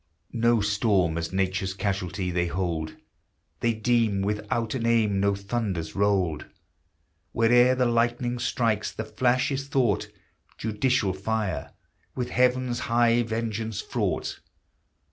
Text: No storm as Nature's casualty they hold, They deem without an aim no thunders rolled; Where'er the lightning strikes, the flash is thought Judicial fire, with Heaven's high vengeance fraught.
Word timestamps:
No 0.33 0.61
storm 0.61 1.15
as 1.15 1.31
Nature's 1.31 1.75
casualty 1.75 2.31
they 2.31 2.47
hold, 2.47 2.95
They 3.59 3.75
deem 3.75 4.23
without 4.23 4.73
an 4.73 4.87
aim 4.87 5.19
no 5.19 5.35
thunders 5.35 5.95
rolled; 5.95 6.47
Where'er 7.33 7.75
the 7.75 7.85
lightning 7.85 8.39
strikes, 8.39 8.91
the 8.91 9.05
flash 9.05 9.51
is 9.51 9.67
thought 9.67 10.09
Judicial 10.57 11.13
fire, 11.13 11.73
with 12.15 12.31
Heaven's 12.31 12.79
high 12.79 13.21
vengeance 13.21 13.79
fraught. 13.79 14.39